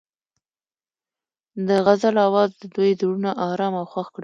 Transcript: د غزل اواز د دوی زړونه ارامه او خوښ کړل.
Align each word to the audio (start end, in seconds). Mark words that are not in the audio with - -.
د 1.67 1.69
غزل 1.85 2.15
اواز 2.27 2.49
د 2.61 2.63
دوی 2.75 2.91
زړونه 2.99 3.31
ارامه 3.49 3.79
او 3.81 3.87
خوښ 3.91 4.07
کړل. 4.13 4.19